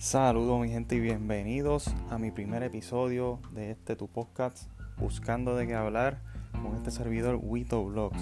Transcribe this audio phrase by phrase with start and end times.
[0.00, 5.66] Saludos mi gente y bienvenidos a mi primer episodio de este tu podcast Buscando de
[5.66, 6.22] qué hablar
[6.62, 8.18] con este servidor Wito Vlogs.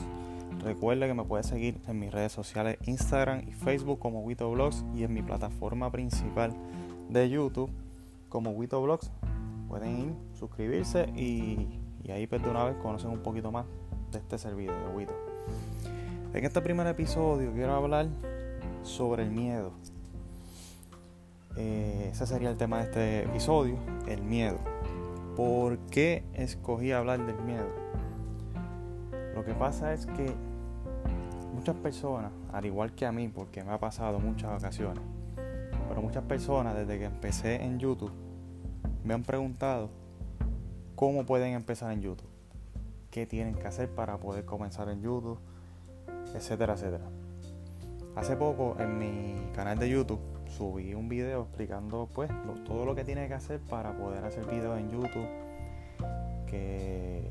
[0.64, 4.84] Recuerda que me puedes seguir en mis redes sociales Instagram y Facebook como Wito Vlogs
[4.93, 6.52] y en mi plataforma principal
[7.11, 7.70] de YouTube
[8.29, 9.12] como Wito Vlogs.
[9.69, 13.66] Pueden ir, suscribirse y, y ahí pues de una vez conocen un poquito más
[14.10, 15.15] de este servidor de Wito.
[16.34, 18.09] En este primer episodio quiero hablar
[18.83, 19.70] sobre el miedo.
[21.57, 24.59] Eh, ese sería el tema de este episodio, el miedo.
[25.37, 27.69] ¿Por qué escogí hablar del miedo?
[29.34, 30.34] Lo que pasa es que
[31.55, 35.03] muchas personas, al igual que a mí, porque me ha pasado muchas ocasiones,
[35.89, 38.12] pero muchas personas desde que empecé en YouTube
[39.05, 39.91] me han preguntado
[40.95, 42.28] cómo pueden empezar en YouTube,
[43.11, 45.39] qué tienen que hacer para poder comenzar en YouTube,
[46.34, 47.05] etcétera, etcétera.
[48.17, 52.31] Hace poco en mi canal de YouTube subí un video explicando pues
[52.64, 55.28] todo lo que tiene que hacer para poder hacer videos en YouTube.
[56.47, 57.31] Que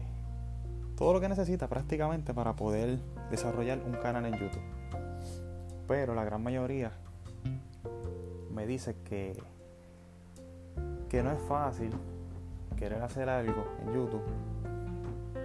[0.96, 4.62] todo lo que necesita prácticamente para poder desarrollar un canal en YouTube.
[5.88, 6.92] Pero la gran mayoría
[8.54, 9.34] me dice que,
[11.10, 11.92] que no es fácil
[12.76, 14.24] querer hacer algo en YouTube,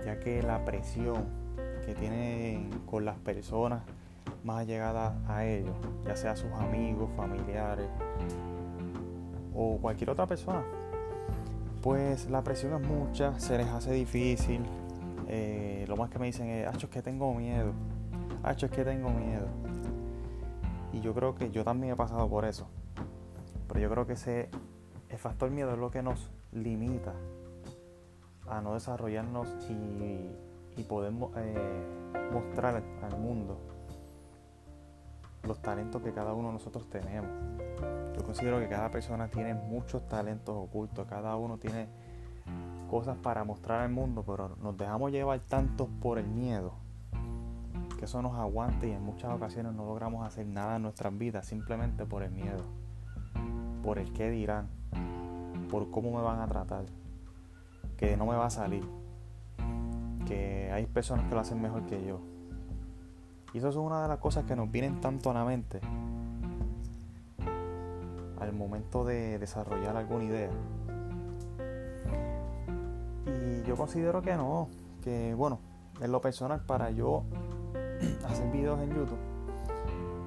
[0.04, 1.24] ya que la presión
[1.84, 3.82] que tienen con las personas
[4.44, 7.86] más allegadas a ellos, ya sea sus amigos, familiares
[9.54, 10.64] o cualquier otra persona,
[11.82, 14.62] pues la presión es mucha, se les hace difícil.
[15.28, 17.72] Eh, lo más que me dicen es, Hacho, es que tengo miedo.
[18.42, 19.46] Hacho, es que tengo miedo.
[20.92, 22.66] Y yo creo que yo también he pasado por eso.
[23.68, 24.48] Pero yo creo que ese
[25.08, 27.12] el factor miedo es lo que nos limita
[28.48, 31.86] a no desarrollarnos y, y poder eh,
[32.32, 33.58] mostrar al mundo
[35.44, 37.30] los talentos que cada uno de nosotros tenemos.
[38.16, 41.88] Yo considero que cada persona tiene muchos talentos ocultos, cada uno tiene
[42.90, 46.74] cosas para mostrar al mundo, pero nos dejamos llevar tanto por el miedo
[48.02, 51.46] que eso nos aguanta y en muchas ocasiones no logramos hacer nada en nuestras vidas
[51.46, 52.64] simplemente por el miedo,
[53.84, 54.66] por el qué dirán,
[55.70, 56.84] por cómo me van a tratar,
[57.96, 58.84] que no me va a salir,
[60.26, 62.31] que hay personas que lo hacen mejor que yo.
[63.52, 65.80] Y eso es una de las cosas que nos vienen tanto a la mente
[68.42, 70.50] al momento de desarrollar alguna idea.
[73.26, 74.68] Y yo considero que no,
[75.02, 75.60] que bueno,
[76.00, 77.24] en lo personal para yo
[78.28, 79.18] hacer videos en YouTube,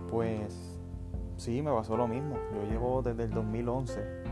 [0.09, 0.79] pues
[1.37, 2.35] sí, me pasó lo mismo.
[2.53, 4.23] Yo llevo desde el 2011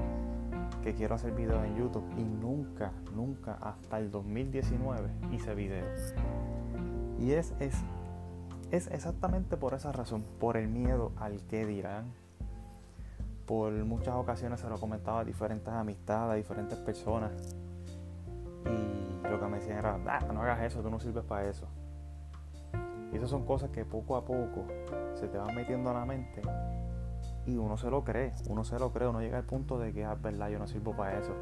[0.82, 6.14] que quiero hacer videos en YouTube y nunca, nunca hasta el 2019 hice videos.
[7.20, 7.76] Y es, es
[8.74, 12.12] es exactamente por esa razón, por el miedo al que dirán.
[13.46, 17.56] Por muchas ocasiones se lo comentaba a diferentes amistades, a diferentes personas.
[18.66, 21.68] Y lo que me decían era, ah, no hagas eso, tú no sirves para eso.
[23.12, 24.66] Y esas son cosas que poco a poco
[25.14, 26.42] se te van metiendo a la mente
[27.46, 30.04] y uno se lo cree, uno se lo cree, uno llega al punto de que,
[30.04, 31.36] ah, verdad, yo no sirvo para eso.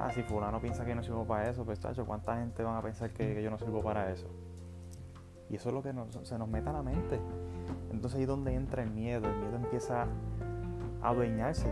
[0.00, 2.82] Ah, si fulano piensa que no sirvo para eso, pues tacho, ¿cuánta gente van a
[2.82, 4.26] pensar que yo no sirvo para eso?
[5.50, 7.20] Y eso es lo que se nos mete a la mente.
[7.90, 9.28] Entonces ahí es donde entra el miedo.
[9.28, 10.06] El miedo empieza
[11.02, 11.68] a adueñarse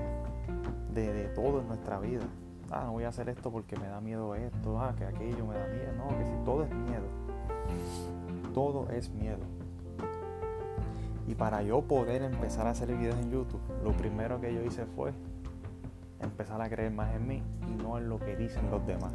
[0.94, 2.22] de, todo en nuestra vida.
[2.70, 4.80] Ah, no voy a hacer esto porque me da miedo esto.
[4.80, 5.92] Ah, que aquello me da miedo.
[5.96, 7.06] No, que si todo es miedo.
[8.54, 9.40] Todo es miedo.
[11.26, 14.84] Y para yo poder empezar a hacer videos en YouTube, lo primero que yo hice
[14.86, 15.12] fue
[16.20, 19.12] empezar a creer más en mí y no en lo que dicen los demás.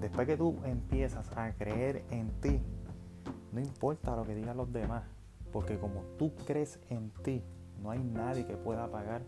[0.00, 2.60] Después que tú empiezas a creer en ti,
[3.56, 5.04] no importa lo que digan los demás,
[5.50, 7.42] porque como tú crees en ti,
[7.82, 9.22] no hay nadie que pueda pagar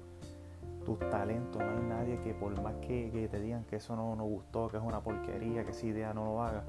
[0.84, 4.28] tus talentos, no hay nadie que por más que, te digan que eso no nos
[4.28, 6.62] gustó, que es una porquería, que esa idea no lo haga,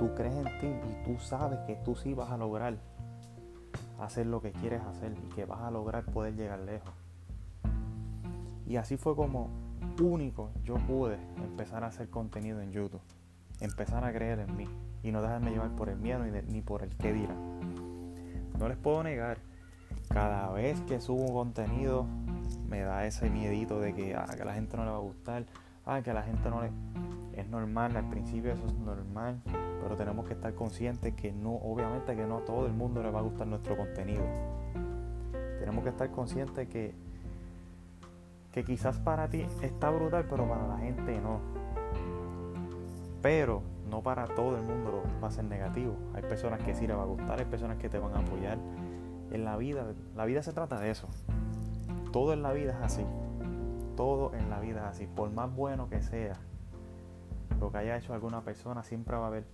[0.00, 2.76] tú crees en ti y tú sabes que tú sí vas a lograr
[4.00, 6.92] hacer lo que quieres hacer y que vas a lograr poder llegar lejos.
[8.66, 9.48] Y así fue como
[10.00, 13.02] único yo pude empezar a hacer contenido en YouTube,
[13.60, 14.66] empezar a creer en mí
[15.02, 17.36] y no dejarme llevar por el miedo ni, por el qué dirán.
[18.58, 19.38] No les puedo negar,
[20.08, 22.06] cada vez que subo contenido
[22.68, 25.00] me da ese miedito de que, ah, que a la gente no le va a
[25.00, 25.46] gustar,
[25.86, 26.70] ah, que a la gente no le...
[27.32, 29.40] Es normal, al principio eso es normal,
[29.82, 33.10] pero tenemos que estar conscientes que no, obviamente que no a todo el mundo le
[33.10, 34.24] va a gustar nuestro contenido.
[35.58, 36.94] Tenemos que estar conscientes que,
[38.52, 41.40] que quizás para ti está brutal, pero para la gente no.
[43.22, 45.94] Pero no para todo el mundo va a ser negativo.
[46.14, 48.58] Hay personas que sí le va a gustar, hay personas que te van a apoyar.
[49.30, 49.86] En la vida,
[50.16, 51.08] la vida se trata de eso.
[52.12, 53.04] todo en la vida es así.
[53.96, 55.06] Todo en la vida es así.
[55.06, 56.34] Por más bueno que sea
[57.60, 59.44] lo que haya hecho alguna persona, siempre va a haber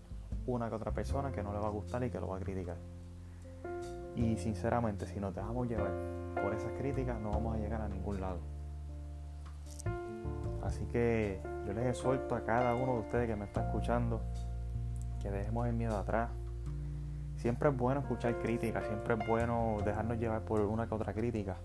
[0.47, 2.41] una que otra persona que no le va a gustar y que lo va a
[2.41, 2.77] criticar.
[4.15, 5.93] Y sinceramente, si nos dejamos llevar
[6.41, 8.39] por esas críticas, no vamos a llegar a ningún lado.
[10.67, 14.21] Así que yo les exhorto a cada uno de ustedes que me está escuchando
[15.23, 16.31] que dejemos el miedo atrás.
[17.37, 21.57] Siempre es bueno escuchar críticas, siempre es bueno dejarnos llevar por una que otra crítica,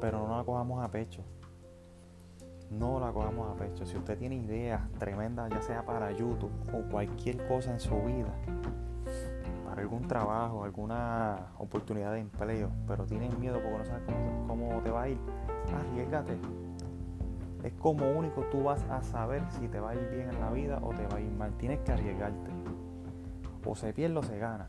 [0.00, 1.24] pero no la cojamos a pecho.
[2.70, 3.84] No la cojamos a pecho.
[3.84, 8.32] Si usted tiene ideas tremendas, ya sea para YouTube o cualquier cosa en su vida,
[9.68, 14.80] para algún trabajo, alguna oportunidad de empleo, pero tienes miedo porque no sabes cómo, cómo
[14.82, 15.18] te va a ir,
[15.74, 16.38] arriesgate
[17.64, 20.50] es como único tú vas a saber si te va a ir bien en la
[20.50, 21.52] vida o te va a ir mal.
[21.58, 22.50] Tienes que arriesgarte.
[23.64, 24.68] O se pierde o se gana.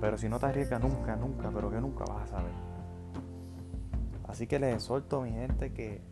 [0.00, 2.52] Pero si no te arriesgas nunca, nunca, pero que nunca vas a saber.
[4.28, 6.02] Así que les exhorto, mi gente, que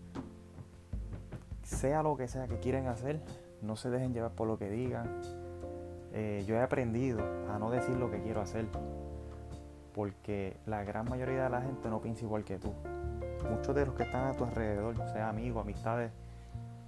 [1.62, 3.20] sea lo que sea que quieren hacer,
[3.61, 5.20] no se dejen llevar por lo que digan.
[6.14, 7.20] Eh, yo he aprendido
[7.52, 8.67] a no decir lo que quiero hacer.
[9.94, 12.73] Porque la gran mayoría de la gente no piensa igual que tú
[13.50, 16.10] muchos de los que están a tu alrededor, sea amigos, amistades,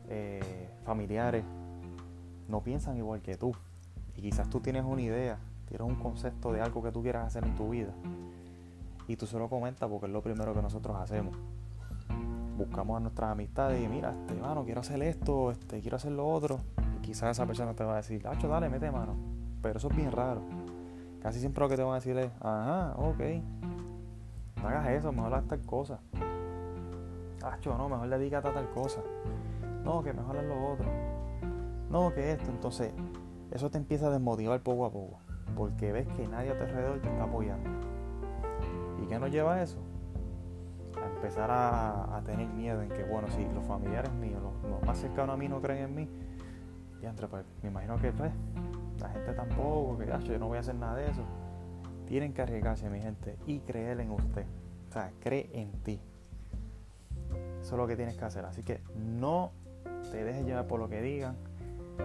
[0.08, 1.44] eh, familiares,
[2.48, 3.52] no piensan igual que tú.
[4.16, 5.38] Y quizás tú tienes una idea,
[5.68, 7.92] tienes un concepto de algo que tú quieras hacer en tu vida.
[9.06, 11.36] Y tú se lo comentas porque es lo primero que nosotros hacemos.
[12.56, 16.28] Buscamos a nuestras amistades y mira, este, mano, quiero hacer esto, este, quiero hacer lo
[16.28, 16.58] otro.
[16.98, 19.14] Y quizás esa persona te va a decir, Hacho, dale, mete mano.
[19.62, 20.42] Pero eso es bien raro.
[21.22, 23.20] Casi siempre lo que te van a decir es, ajá, ok.
[24.60, 26.00] No hagas eso, mejor haz tal cosa
[27.76, 29.00] no, mejor dedícate a tal cosa.
[29.84, 30.86] No, que mejor haz lo otro.
[31.90, 32.50] No, que esto.
[32.50, 32.92] Entonces,
[33.50, 35.18] eso te empieza a desmotivar poco a poco.
[35.56, 37.70] Porque ves que nadie a tu alrededor te está apoyando.
[39.02, 39.78] ¿Y qué nos lleva a eso?
[41.00, 45.34] A empezar a, tener miedo en que, bueno, si los familiares míos, los, más cercanos
[45.34, 46.08] a mí no creen en mí,
[47.00, 48.32] y entre, pues, me imagino que pues,
[49.00, 51.22] la gente tampoco, que yo no voy a hacer nada de eso.
[52.06, 54.44] Tienen que arriesgarse, mi gente, y creer en usted.
[54.88, 56.00] O sea, cree en ti.
[57.68, 58.46] Eso es lo que tienes que hacer.
[58.46, 59.52] Así que no
[60.10, 61.36] te dejes llevar por lo que digan.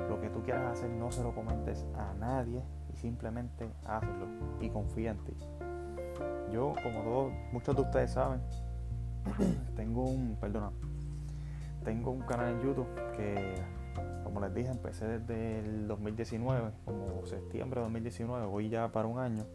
[0.09, 2.61] Lo que tú quieras hacer no se lo comentes a nadie
[2.91, 4.27] y simplemente hazlo
[4.59, 5.33] y confía en ti.
[6.51, 8.41] Yo, como todos, muchos de ustedes saben,
[9.77, 10.69] tengo un, perdona,
[11.85, 13.55] tengo un canal en YouTube que,
[14.25, 19.17] como les dije, empecé desde el 2019, como septiembre de 2019, voy ya para un
[19.17, 19.45] año.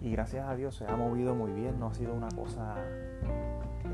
[0.00, 2.76] Y gracias a Dios se ha movido muy bien, no ha sido una cosa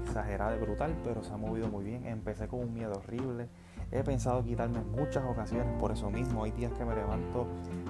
[0.02, 2.06] exagerada y brutal, pero se ha movido muy bien.
[2.06, 3.48] Empecé con un miedo horrible.
[3.92, 6.44] He pensado quitarme en muchas ocasiones por eso mismo.
[6.44, 7.46] Hay días que me levanto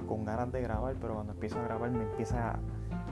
[0.07, 2.59] con ganas de grabar, pero cuando empiezo a grabar me empieza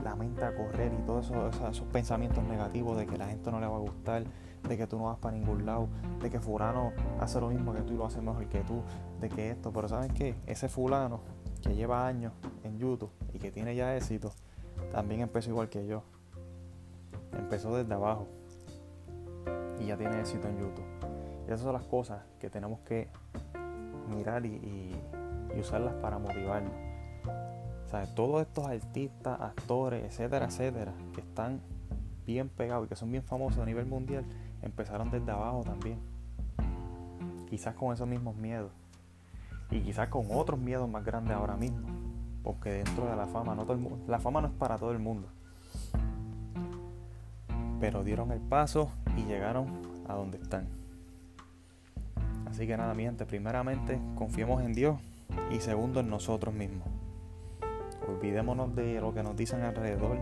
[0.03, 3.59] la mente a correr y todos eso, esos pensamientos negativos de que la gente no
[3.59, 4.23] le va a gustar,
[4.67, 5.87] de que tú no vas para ningún lado,
[6.21, 8.83] de que fulano hace lo mismo que tú y lo hace mejor que tú,
[9.19, 9.71] de que esto.
[9.73, 10.35] Pero ¿saben qué?
[10.45, 11.21] Ese fulano
[11.61, 12.33] que lleva años
[12.63, 14.31] en YouTube y que tiene ya éxito,
[14.91, 16.03] también empezó igual que yo.
[17.35, 18.27] Empezó desde abajo
[19.79, 20.85] y ya tiene éxito en YouTube.
[21.43, 23.07] Y esas son las cosas que tenemos que
[24.15, 24.95] mirar y,
[25.57, 26.73] usarlas para motivarnos.
[28.13, 31.61] Todos estos artistas, actores, etcétera, etcétera, que están
[32.25, 34.25] bien pegados y que son bien famosos a nivel mundial,
[34.61, 35.99] empezaron desde abajo también.
[37.49, 38.71] Quizás con esos mismos miedos.
[39.71, 41.87] Y quizás con otros miedos más grandes ahora mismo.
[42.43, 45.29] Porque dentro de la fama, no todo la fama no es para todo el mundo
[47.79, 49.67] pero dieron el paso y llegaron
[50.07, 50.67] a donde están.
[52.45, 54.99] Así que nada, mi gente, primeramente confiemos en Dios
[55.51, 56.87] y segundo en nosotros mismos.
[58.07, 60.17] Olvidémonos de lo que nos dicen alrededor.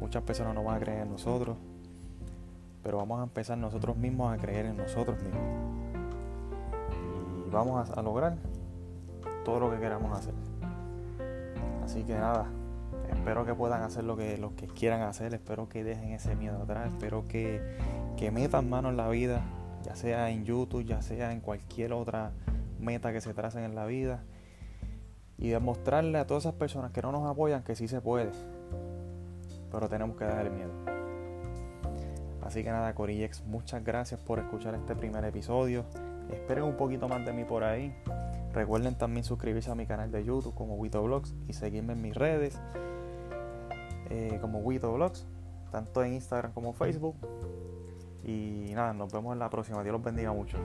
[0.00, 1.56] Muchas personas no van a creer en nosotros,
[2.82, 5.42] pero vamos a empezar nosotros mismos a creer en nosotros mismos.
[7.46, 8.36] Y vamos a, lograr
[9.44, 10.34] todo lo que queramos hacer.
[11.84, 12.46] Así que nada,
[13.10, 16.62] espero que puedan hacer lo que, lo que quieran hacer, espero que dejen ese miedo
[16.62, 17.60] atrás, espero que,
[18.16, 19.42] que metan mano en la vida,
[19.84, 22.32] ya sea en YouTube, ya sea en cualquier otra
[22.78, 24.22] meta que se tracen en la vida
[25.36, 28.30] y demostrarle a todas esas personas que no nos apoyan que sí se puede,
[29.70, 30.72] pero tenemos que dejar el miedo.
[32.42, 35.84] Así que nada, Corillex, muchas gracias por escuchar este primer episodio.
[36.32, 37.94] Esperen un poquito más de mí por ahí.
[38.58, 42.16] Recuerden también suscribirse a mi canal de YouTube como Wito Vlogs y seguirme en mis
[42.16, 42.60] redes.
[44.10, 45.28] Eh, como Wito Vlogs,
[45.70, 47.14] tanto en Instagram como Facebook.
[48.24, 49.84] Y nada, nos vemos en la próxima.
[49.84, 50.58] Dios los bendiga mucho.